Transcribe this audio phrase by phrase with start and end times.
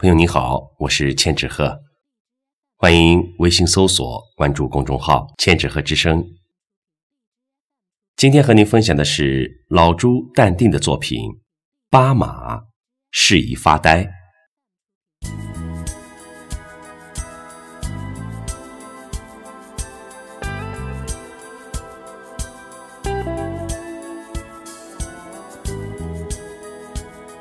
[0.00, 1.78] 朋友你好，我是千纸鹤，
[2.78, 6.26] 欢迎微信搜索关注公众号“千纸鹤之声”。
[8.16, 11.20] 今天和您分享的是老朱淡定的作品
[11.90, 12.62] 《巴马
[13.10, 14.04] 适宜发呆》。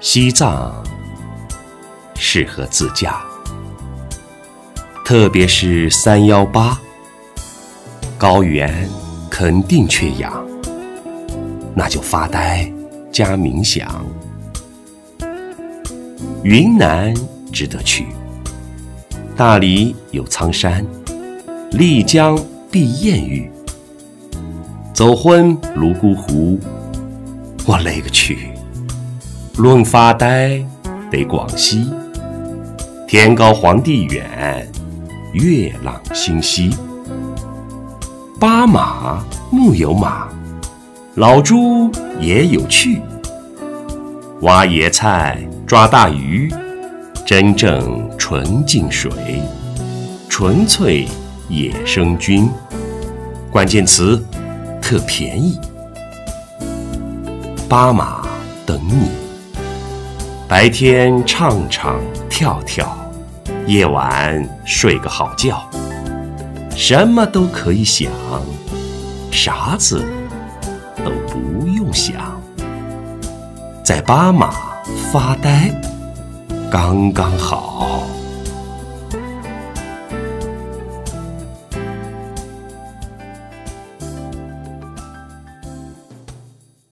[0.02, 0.84] 西藏
[2.20, 3.22] 适合自驾，
[5.06, 6.78] 特别是三幺八，
[8.18, 8.88] 高原
[9.30, 10.46] 肯定缺氧，
[11.74, 12.72] 那就发呆
[13.10, 14.06] 加冥想。
[16.44, 17.14] 云南
[17.54, 18.06] 值得去，
[19.36, 20.86] 大理有苍山，
[21.72, 22.38] 丽江
[22.70, 23.50] 避艳遇，
[24.94, 26.60] 走婚泸沽湖，
[27.66, 28.50] 我勒个去！
[29.56, 30.62] 论发呆，
[31.10, 31.90] 得广西。
[33.12, 34.72] 天高皇帝远，
[35.34, 36.70] 月朗星稀。
[38.40, 40.28] 八马木有马，
[41.16, 41.90] 老猪
[42.20, 43.02] 也有趣。
[44.42, 46.54] 挖野菜，抓大鱼，
[47.26, 49.12] 真正纯净水，
[50.30, 51.08] 纯粹
[51.48, 52.48] 野生菌。
[53.50, 54.24] 关键词：
[54.80, 55.60] 特便宜。
[57.68, 58.22] 巴马
[58.68, 59.10] 等你。
[60.48, 62.98] 白天唱唱跳跳，
[63.70, 65.62] 夜晚睡个好觉，
[66.76, 68.12] 什么都可以想，
[69.30, 70.04] 啥子
[71.06, 72.42] 都不用想，
[73.84, 74.50] 在巴马
[75.12, 75.70] 发呆
[76.72, 78.08] 刚刚好。